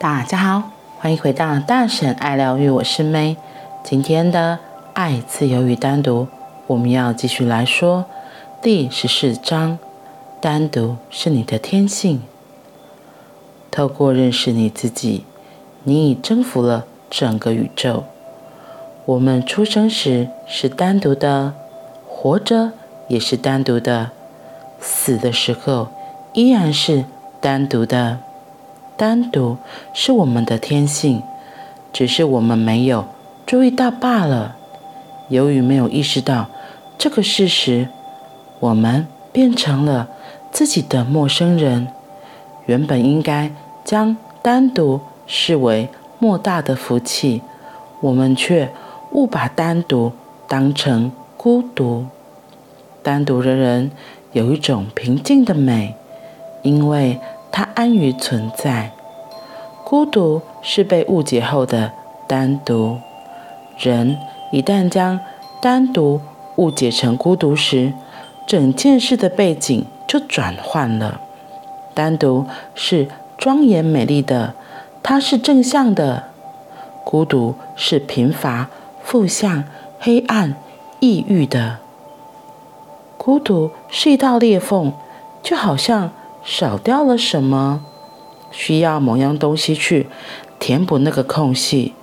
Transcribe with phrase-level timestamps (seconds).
[0.00, 0.70] 大家好，
[1.00, 3.36] 欢迎回到大婶爱疗愈，我是梅。
[3.82, 4.60] 今天的
[4.94, 6.28] 爱、自由与单独，
[6.68, 8.04] 我们要继续来说
[8.62, 9.76] 第十四章：
[10.40, 12.22] 单独是你的天性。
[13.72, 15.24] 透过认识你自己，
[15.82, 18.04] 你已征服了整个宇宙。
[19.04, 21.54] 我们出生时是单独的，
[22.06, 22.70] 活着
[23.08, 24.12] 也是单独的，
[24.80, 25.88] 死的时候
[26.34, 27.04] 依然是
[27.40, 28.20] 单独的。
[28.98, 29.56] 单独
[29.94, 31.22] 是我们的天性，
[31.92, 33.06] 只是我们没有
[33.46, 34.56] 注意到罢了。
[35.28, 36.48] 由于没有意识到
[36.98, 37.88] 这个事实，
[38.60, 40.08] 我们变成了
[40.50, 41.88] 自己的陌生人。
[42.66, 43.50] 原本应该
[43.84, 45.88] 将单独视为
[46.18, 47.40] 莫大的福气，
[48.02, 48.68] 我们却。
[49.12, 50.12] 误把单独
[50.46, 52.04] 当成孤独。
[53.02, 53.90] 单独的人
[54.32, 55.94] 有一种平静的美，
[56.62, 57.18] 因为
[57.58, 58.92] 他安于存在。
[59.82, 61.90] 孤独是被误解后的
[62.28, 63.00] 单独。
[63.76, 64.16] 人
[64.52, 65.18] 一旦将
[65.60, 66.20] 单独
[66.54, 67.92] 误解成孤独时，
[68.46, 71.20] 整件事的背景就转换了。
[71.94, 74.54] 单独是庄严美丽的，
[75.02, 76.28] 它是正向的；
[77.02, 78.68] 孤独是贫乏。
[79.02, 79.64] 负向、
[79.98, 80.54] 黑暗、
[81.00, 81.78] 抑郁的
[83.16, 84.92] 孤独是一道裂缝，
[85.42, 86.12] 就好像
[86.44, 87.84] 少掉了什么，
[88.50, 90.06] 需要某样东西去
[90.58, 91.94] 填补那个空隙。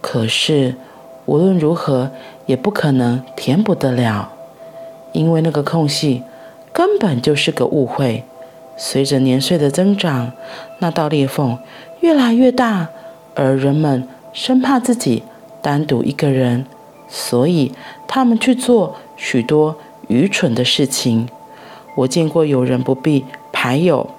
[0.00, 0.76] 可是
[1.24, 2.10] 无论如何
[2.46, 4.32] 也不可能填补得了，
[5.12, 6.22] 因为那个空隙
[6.72, 8.24] 根本就是个误会。
[8.76, 10.32] 随着年岁的增长，
[10.80, 11.58] 那道裂缝
[12.00, 12.88] 越来越大，
[13.34, 15.22] 而人们生怕自己。
[15.62, 16.64] 单独一个人，
[17.08, 17.72] 所以
[18.06, 19.74] 他们去做许多
[20.06, 21.28] 愚蠢的事情。
[21.96, 23.24] 我见过有人不必
[23.58, 24.10] 牌友，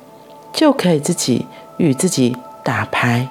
[0.51, 1.45] 就可以自己
[1.77, 3.29] 与自己打牌。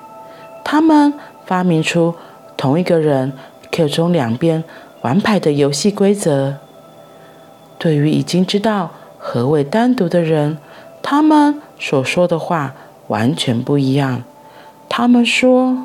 [0.64, 1.12] 他们
[1.44, 2.14] 发明出
[2.56, 3.32] 同一个人
[3.72, 4.62] 可以从两边
[5.02, 6.58] 玩牌的游戏规则。
[7.76, 10.58] 对于已经知道何谓单独的人，
[11.02, 12.72] 他们所说的话
[13.08, 14.22] 完全不一样。
[14.88, 15.76] 他们说，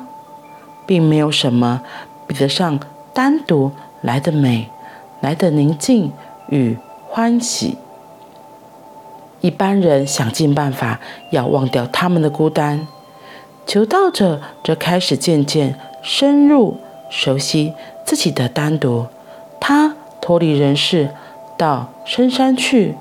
[0.86, 1.82] 并没有什么。
[2.28, 2.78] 比得上
[3.12, 4.70] 单独来的美，
[5.20, 6.12] 来的宁静
[6.48, 6.78] 与
[7.08, 7.76] 欢喜。
[9.42, 10.98] 一般人想尽办法
[11.30, 12.86] 要忘掉他们的孤单，
[13.66, 16.78] 求道者则开始渐渐深入
[17.10, 19.06] 熟悉自己的单独。
[19.60, 21.10] 他脱离人世，
[21.58, 22.94] 到深山去，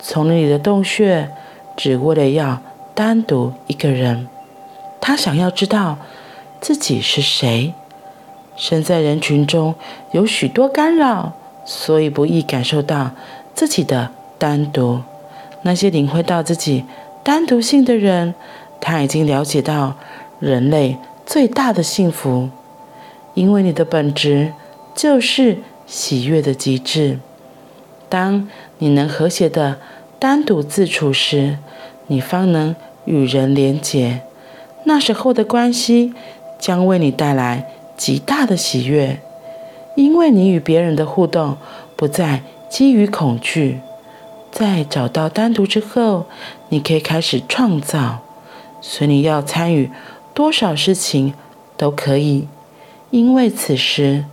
[0.00, 1.28] 丛林里的洞穴，
[1.76, 2.60] 只为了要
[2.94, 4.28] 单独一个人。
[5.00, 5.98] 他想要知道
[6.60, 7.74] 自己是谁。
[8.54, 9.74] 身在人群中，
[10.12, 11.32] 有许多干扰，
[11.64, 13.10] 所以不易感受到
[13.54, 15.00] 自己的单独。
[15.62, 16.84] 那些领会到自己
[17.22, 18.34] 单独性的人，
[18.80, 19.96] 他已经了解到
[20.40, 22.50] 人类最大的幸福，
[23.34, 24.52] 因为你的本质
[24.94, 27.18] 就是喜悦的极致。
[28.08, 29.78] 当你能和谐地
[30.18, 31.58] 单独自处时，
[32.08, 34.20] 你方能与人连结，
[34.84, 36.12] 那时候的关系
[36.58, 37.68] 将为你带来。
[37.94, 39.20] 极大的喜悦，
[39.94, 41.56] 因为你与别人的互动
[41.94, 43.78] 不再基于恐惧。
[44.52, 46.26] 在找到单独之后，
[46.68, 48.20] 你可以开始创造，
[48.82, 49.90] 随你要参与
[50.34, 51.32] 多少事情
[51.76, 52.46] 都可以，
[53.10, 54.26] 因为此时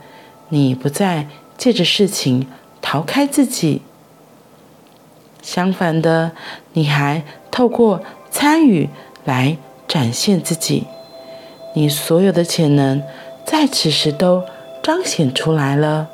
[0.50, 1.28] 你不再
[1.58, 2.46] 借着事情
[2.82, 3.82] 逃开自己。
[5.42, 6.34] 相反的，
[6.74, 8.90] 你还透过参与
[9.24, 10.86] 来展现自己，
[11.74, 13.02] 你所有的潜能。
[13.46, 14.44] 在此时都
[14.84, 16.08] 彰显出来了。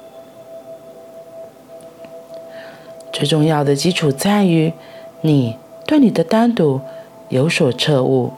[3.16, 4.74] 最重要的基础在于
[5.22, 5.56] 你
[5.88, 6.81] 对你的单独
[7.30, 8.34] 有所彻悟，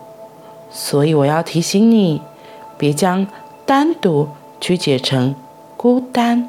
[0.69, 2.21] 所以我要提醒你，
[2.77, 3.25] 别将
[3.65, 4.29] 单独
[4.61, 5.33] 曲解成
[5.75, 6.47] 孤单。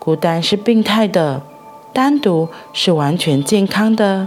[0.00, 1.42] 孤单是病态的，
[1.92, 4.26] 单独是完全健康的。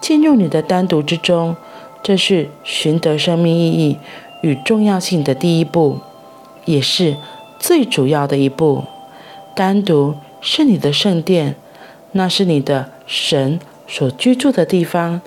[0.00, 1.54] 进入你的单独之中，
[2.02, 3.98] 这是寻得生命意义
[4.40, 5.98] 与重要性的第一步。
[6.64, 7.18] 也是
[7.58, 8.84] 最主要的一步。
[9.54, 11.54] 单独是你的圣殿，
[12.16, 15.20] 那是你的神所居住的地方。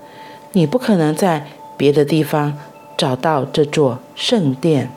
[0.54, 1.46] 你不可能在
[1.78, 2.58] 别的地方
[2.98, 4.90] 找到这座圣殿。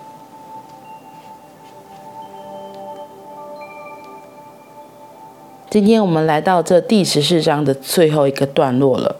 [5.69, 9.17] 今天我们来到这第十四章的最后一个段落了。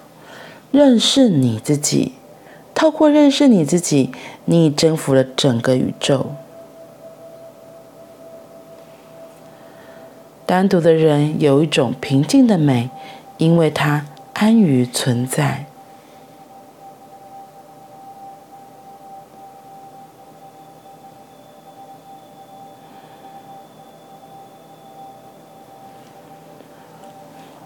[0.71, 2.13] 认识你自己，
[2.75, 4.11] 透过认识你自己，
[4.47, 6.33] 你已征服了整个宇宙。
[10.45, 12.91] 单独的人有一种平静的美
[13.39, 15.67] 因为它安于存在。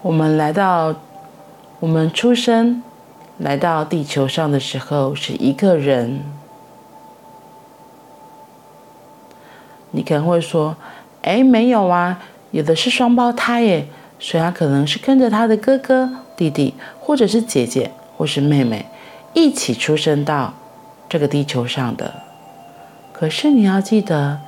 [0.03, 0.95] 我们来到
[1.81, 2.81] 我们出生
[3.37, 6.21] 来到地球上的时候是一个人。
[9.91, 10.77] 你可能会说
[11.23, 12.21] 哎没有啊
[12.51, 13.87] 有的是双胞胎耶，
[14.19, 18.85] 所以他可能是跟着他的哥哥、弟弟，或者是姐姐，或是妹妹
[19.33, 20.53] 一起出生到
[21.09, 22.13] 这个地球上的。”
[23.11, 24.39] 可是你要记得，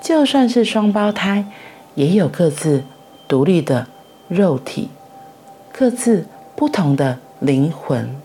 [0.00, 1.46] 就算是双胞胎，
[1.94, 2.84] 也有各自
[3.28, 3.86] 独立的
[4.28, 4.88] 肉体，
[5.72, 8.16] 各自不同的灵魂。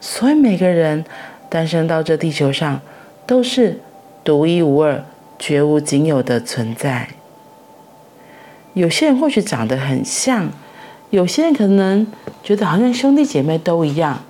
[0.00, 1.04] 所以每个人
[1.48, 2.80] 诞生到这地球上，
[3.26, 3.80] 都是
[4.24, 5.04] 独一无二。
[5.38, 7.10] 绝无仅有的存在。
[8.76, 10.50] 有些人或许长得很像，
[11.08, 12.06] 有些人可能
[12.42, 14.22] 觉得好像兄弟姐妹都一样，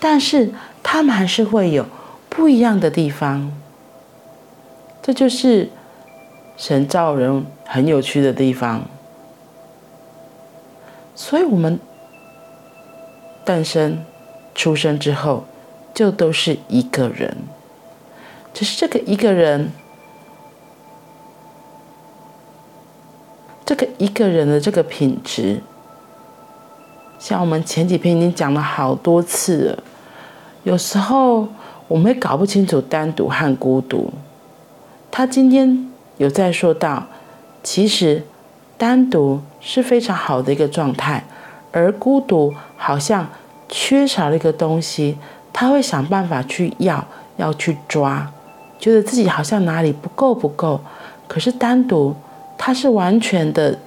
[0.00, 1.84] 但是他们还是会有
[2.30, 3.52] 不一样的地方。
[5.02, 5.68] 这就是
[6.56, 8.86] 神造人很有趣的地方。
[11.14, 11.78] 所以，我们
[13.44, 14.02] 诞生、
[14.54, 15.44] 出生之后，
[15.92, 17.36] 就都是一个人。
[18.54, 19.70] 只是这个一个人。
[24.00, 25.60] 一个人的这个品质，
[27.18, 29.82] 像我们前几篇已经讲了好多次了。
[30.62, 31.46] 有时候
[31.86, 34.10] 我们会搞不清楚单独和孤独。
[35.10, 35.86] 他今天
[36.16, 37.08] 有在说到，
[37.62, 38.24] 其实
[38.78, 41.22] 单独是非常好的一个状态，
[41.70, 43.28] 而孤独好像
[43.68, 45.18] 缺少了一个东西，
[45.52, 47.06] 他会想办法去要，
[47.36, 48.32] 要去抓，
[48.78, 50.80] 觉得自己好像哪里不够不够。
[51.28, 52.16] 可是单独。
[52.62, 53.78] 他是完全的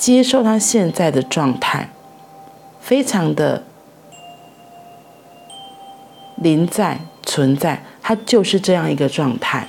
[0.00, 1.90] 接受他现在的状态，
[2.80, 3.64] 非常的
[6.36, 9.68] 临在存在，他就是这样一个状态。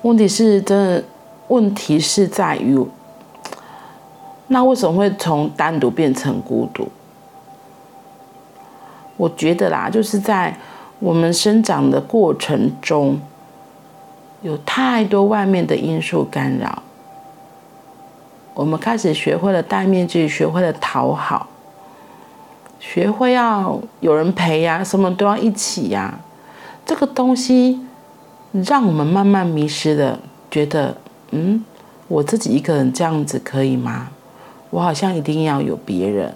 [0.00, 1.04] 问题是，真的
[1.48, 2.82] 问题是在于，
[4.46, 6.88] 那为什么会从单独变成孤独？
[9.18, 10.56] 我觉得啦，就是在
[11.00, 13.20] 我们生长的过程中。
[14.42, 16.82] 有太多外面的因素干扰，
[18.56, 21.46] 我们开始学会了戴面具，学会了讨好，
[22.80, 26.18] 学会要有人陪呀，什么都要一起呀。
[26.86, 27.78] 这个东西
[28.52, 30.18] 让我们慢慢迷失了，
[30.50, 30.96] 觉得
[31.32, 31.62] 嗯，
[32.08, 34.08] 我自己一个人这样子可以吗？
[34.70, 36.32] 我好像一定要有别人，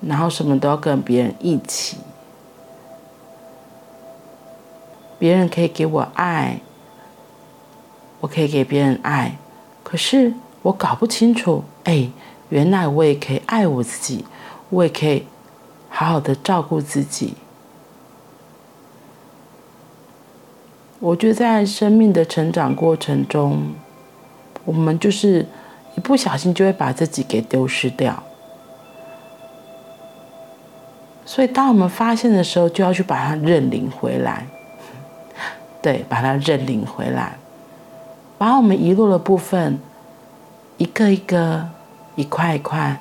[0.00, 1.98] 然后什么都要跟别人一起。
[5.18, 6.58] 别人可以给我爱，
[8.20, 9.36] 我可以给别人爱，
[9.92, 12.08] 可是我搞不清楚，哎，
[12.48, 14.24] 原来我也可以爱我自己，
[14.70, 15.26] 我也可以
[15.90, 17.34] 好好的照顾自己。
[20.98, 23.74] 我觉得在生命的成长过程中，
[24.64, 25.46] 我们就是
[25.94, 28.22] 一不小心就会把自己给丢失掉，
[31.26, 34.46] 所以当我们发现的时候，就要去把它认领回来。
[35.82, 37.36] 对，把它认领回来，
[38.42, 39.78] 把我们遗落的部分，
[40.76, 41.68] 一个一个、
[42.16, 43.00] 一块一块，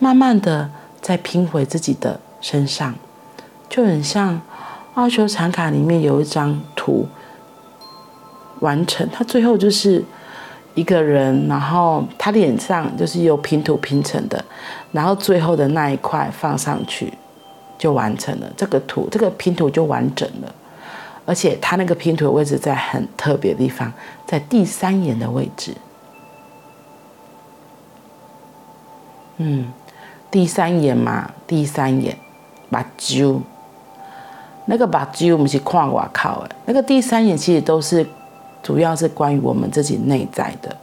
[0.00, 0.68] 慢慢的
[1.00, 2.92] 再拼回自己的身上，
[3.68, 4.40] 就很像
[4.94, 7.06] 奥修禅卡里面有一张图
[8.58, 10.04] 完成，它最后就是
[10.74, 14.44] 一个人，然后他脸上就是由拼图拼成的，
[14.90, 17.14] 然后最后的那一块放上去，
[17.78, 20.52] 就完成了这个图，这个拼图就完整了。
[21.24, 23.92] 而且它那个拼图的位置在很特别的地方，
[24.26, 25.72] 在第三眼的位置。
[29.38, 29.72] 嗯，
[30.30, 32.16] 第三眼嘛，第三眼，
[32.68, 33.40] 目睭，
[34.66, 38.06] 那个目睭我们是看外口的，那个第三眼其实都是
[38.62, 40.76] 主要是关于我们自己内在的。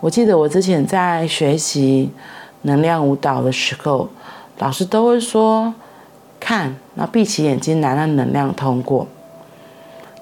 [0.00, 2.10] 我记得我之前在学习
[2.62, 4.08] 能量舞蹈的时候，
[4.58, 5.74] 老师都会说，
[6.40, 9.06] 看，那闭起眼睛，来让能量通过。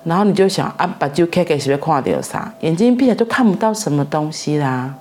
[0.04, 2.52] 然后你就想啊，把就开给谁看到啥？
[2.60, 4.94] 眼睛闭起来都看不到什么东西啦。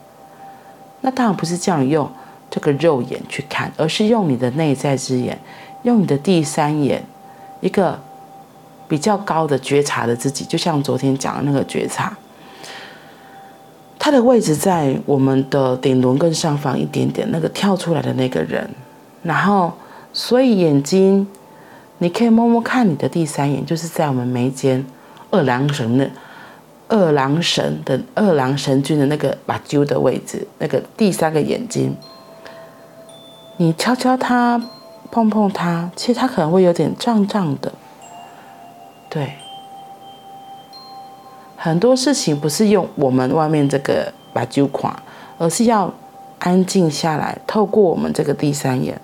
[1.01, 2.09] 那当然不是这样用
[2.49, 5.37] 这个肉眼去看，而是用你的内在之眼，
[5.81, 7.03] 用你的第三眼，
[7.59, 7.99] 一个
[8.87, 12.15] 比较高的觉察的自己，就像昨天讲的那个觉察，
[13.99, 18.69] 它的位置在我们的顶轮更上方一点点，那个跳出来的那个人。
[19.21, 19.73] 然后，
[20.13, 21.27] 所以眼睛。
[22.03, 24.85] 你可以摸摸看你的第三眼，就是在我们眉间
[25.31, 26.11] 二郎神的
[26.89, 31.95] 二郎神的二郎神君的那个把揪的位置，那个第三个眼睛。
[33.55, 34.61] 你敲敲它，
[35.09, 37.71] 碰碰它，其实它可能会有点胀胀的。
[39.09, 39.35] 对，
[41.55, 45.01] 很多事情不是用我们外面这个把揪垮，
[45.37, 45.93] 而是要
[46.39, 48.99] 安静下来，透过我们这个第三眼，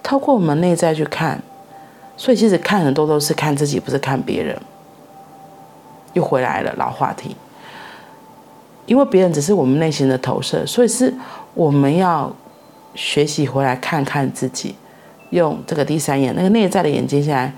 [0.00, 1.42] 透过我们内在去看。
[2.20, 4.54] 所以其实看很多都是看自己，不是看别人。
[6.12, 7.34] 又回来了老话题，
[8.84, 11.14] 因为别人只是我们内心的投射，所以是
[11.54, 12.30] 我们要
[12.94, 14.74] 学习回来看看自己，
[15.30, 17.54] 用这个第三眼，那个内在的眼睛下来，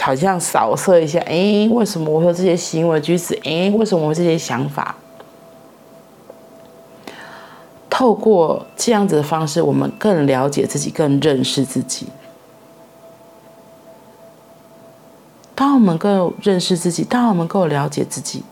[0.00, 3.38] 好像扫射一下，哎，为什么我有这些行为举止？
[3.44, 4.96] 哎，为什么我会这些想法？
[7.88, 12.08] 透过这样子的方式，我们更了解自己，更认识自己。
[15.62, 18.42] 当我们够认识自己，当我们够了解自己，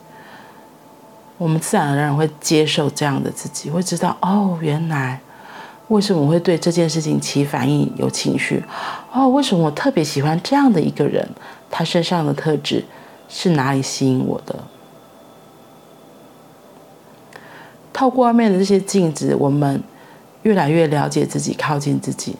[1.39, 5.21] 我们自然而然会接受这样的自己，会知道哦，原来
[5.89, 8.63] 为什么我会对这件事情起反应、有情绪？
[9.13, 11.29] 哦，为什么我特别喜欢这样的一个人？
[11.69, 12.85] 他身上的特质
[13.29, 14.55] 是哪里吸引我的？
[17.93, 19.83] 透过外面的这些镜子，我们
[20.43, 22.37] 越来越了解自己，靠近自己，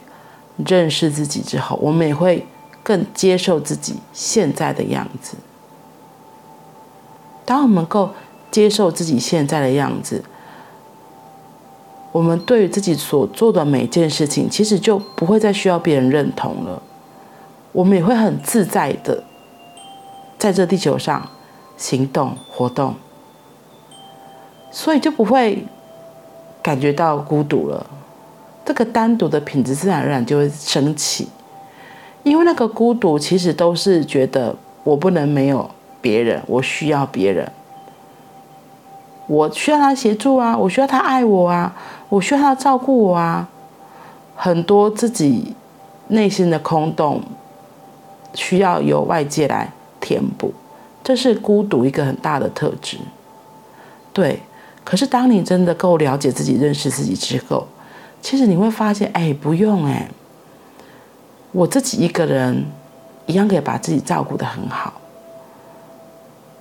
[0.65, 2.47] 认识自己之后，我们也会。
[2.83, 5.37] 更接受自己现在的样子。
[7.45, 8.11] 当我们够
[8.49, 10.23] 接受自己现在的样子，
[12.11, 16.81] 我们对于自己所做的每件事情，其实就不会再需要别人认同了。
[17.71, 19.23] 我们也会很自在的
[20.37, 21.29] 在这地球上
[21.77, 22.95] 行动活动，
[24.71, 25.65] 所以就不会
[26.61, 27.85] 感觉到孤独了。
[28.65, 31.27] 这个单独的品质自然而然就会升起。
[32.23, 37.51] 因为那个孤独，其实都是觉得我不能没有别人，我需要别人，
[39.27, 41.75] 我需要他协助啊，我需要他爱我啊，
[42.09, 43.49] 我需要他照顾我啊，
[44.35, 45.55] 很多自己
[46.09, 47.21] 内心的空洞，
[48.35, 50.53] 需要由外界来填补，
[51.03, 52.97] 这是孤独一个很大的特质。
[54.13, 54.41] 对，
[54.83, 57.67] 可是当你真的够了解自己、认识自己之后，
[58.21, 60.07] 其实你会发现，哎，不用哎。
[61.51, 62.65] 我自己一个人，
[63.25, 64.93] 一样可以把自己照顾得很好。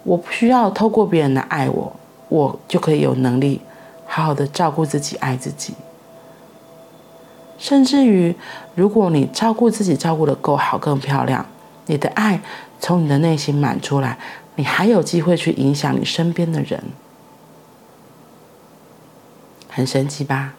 [0.02, 1.92] 我不需要透过别人来爱我，
[2.28, 3.61] 我就可以有能力
[4.06, 5.75] 好好的照顾自己、爱自己。
[7.59, 8.35] 甚至于，
[8.75, 11.44] 如果你照顾自己照顾得够好、更漂亮，
[11.87, 12.40] 你的爱
[12.80, 14.18] 从你的内心满出来，
[14.56, 16.82] 你还有机会去影响你身边的人，
[19.68, 20.54] 很神奇吧？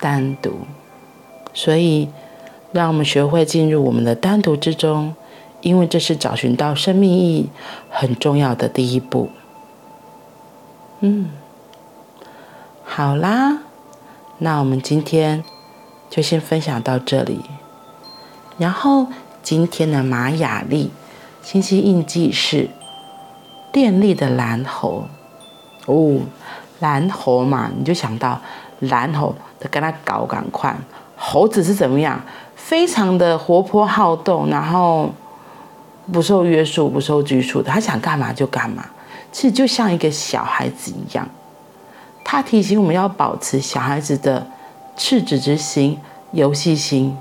[0.00, 0.60] 单独。
[1.54, 2.08] 所以，
[2.72, 5.14] 让我们学会进入我们的单独之中，
[5.60, 7.50] 因为这是找寻到生命意义
[7.90, 9.30] 很重要的第一步。
[11.00, 11.30] 嗯，
[12.84, 13.58] 好啦，
[14.38, 15.44] 那我们今天
[16.08, 17.40] 就先分享到这里。
[18.56, 19.08] 然后，
[19.42, 20.90] 今天的玛雅历
[21.42, 22.70] 星系印记是
[23.72, 25.06] 电力的蓝猴
[25.86, 26.20] 哦，
[26.78, 28.40] 蓝猴嘛，你就想到
[28.80, 30.76] 蓝猴的跟他搞赶快。
[31.24, 32.20] 猴子是怎么样？
[32.56, 35.08] 非常的活泼好动，然后
[36.12, 38.84] 不受约束、不受拘束的，他想干嘛就干嘛。
[39.30, 41.28] 其实就像一个小孩子一样，
[42.24, 44.44] 他提醒我们要保持小孩子的
[44.96, 45.96] 赤子之心、
[46.32, 47.16] 游戏心。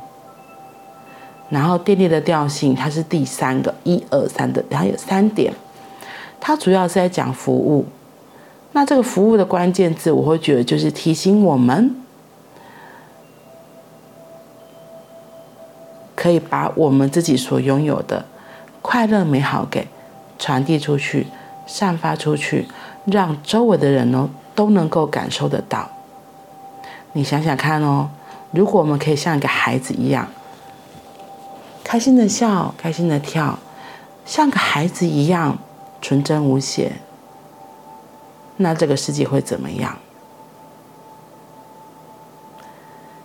[1.49, 5.53] 然后电力的调性，它是第三个，一二三的，它有三点。
[6.39, 7.85] 它主要是在讲服务。
[8.71, 11.95] 那这个服务的关键字，我会觉得就是提醒我们。
[16.21, 18.23] 可以把我们自己所拥有的
[18.83, 19.87] 快乐美好给
[20.37, 21.25] 传递出去，
[21.65, 22.67] 散发出去，
[23.05, 25.89] 让周围的人呢都能够感受得到。
[27.13, 28.11] 你想想看哦，
[28.51, 30.27] 如果我们可以像一个孩子一样，
[31.83, 33.57] 开心的笑，开心的跳，
[34.23, 35.57] 像个孩子一样
[36.03, 36.91] 纯真无邪，
[38.57, 39.97] 那这个世界会怎么样？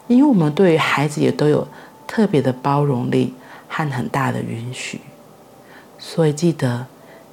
[0.06, 1.68] 因为我们对于孩子也都有。
[2.06, 3.34] 特别的包容力
[3.68, 5.00] 和很大的允许，
[5.98, 6.86] 所以记得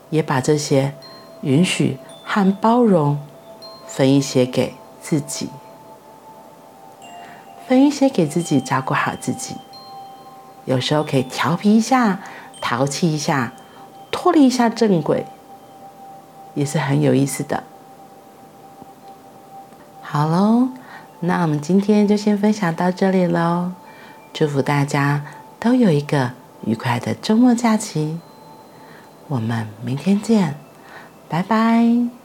[0.09, 0.93] 也把这些
[1.41, 3.17] 允许和包容
[3.87, 5.49] 分一些给自己，
[7.67, 9.55] 分一些给自己，照顾好自己。
[10.65, 12.19] 有时候可以调皮一下，
[12.61, 13.53] 淘气一下，
[14.11, 15.25] 脱离一下正轨，
[16.53, 17.63] 也是很有意思的。
[20.01, 20.69] 好喽，
[21.19, 23.73] 那我们今天就先分享到这里喽。
[24.33, 25.23] 祝福大家
[25.59, 26.31] 都有一个
[26.65, 28.19] 愉快的周末假期，
[29.27, 30.55] 我们明天见，
[31.29, 32.22] 拜拜。